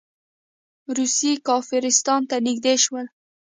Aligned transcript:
روسیې 0.97 1.33
کافرستان 1.47 2.21
ته 2.29 2.35
نږدې 2.45 2.75
شول. 2.83 3.05